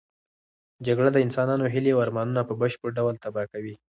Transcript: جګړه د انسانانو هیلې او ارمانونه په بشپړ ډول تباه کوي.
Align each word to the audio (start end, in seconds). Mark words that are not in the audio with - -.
جګړه 0.87 1.09
د 1.13 1.17
انسانانو 1.25 1.71
هیلې 1.73 1.91
او 1.93 2.03
ارمانونه 2.05 2.41
په 2.45 2.53
بشپړ 2.61 2.89
ډول 2.97 3.15
تباه 3.23 3.45
کوي. 3.53 3.75